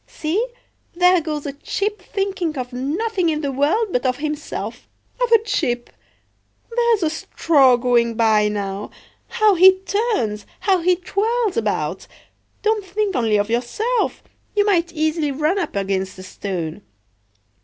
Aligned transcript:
See, 0.07 0.43
there 0.95 1.21
goes 1.21 1.45
a 1.45 1.53
chip 1.53 2.01
thinking 2.01 2.57
of 2.57 2.73
nothing 2.73 3.29
in 3.29 3.41
the 3.41 3.51
world 3.51 3.89
but 3.91 4.03
of 4.03 4.17
himself—of 4.17 5.31
a 5.31 5.43
chip! 5.43 5.91
There's 6.75 7.03
a 7.03 7.09
straw 7.11 7.75
going 7.77 8.15
by 8.15 8.47
now. 8.47 8.89
How 9.27 9.53
he 9.53 9.77
turns! 9.81 10.47
how 10.61 10.79
he 10.79 10.95
twirls 10.95 11.55
about! 11.55 12.07
Don't 12.63 12.83
think 12.83 13.15
only 13.15 13.37
of 13.37 13.51
yourself, 13.51 14.23
you 14.55 14.65
might 14.65 14.91
easily 14.91 15.31
run 15.31 15.59
up 15.59 15.75
against 15.75 16.17
a 16.17 16.23
stone. 16.23 16.81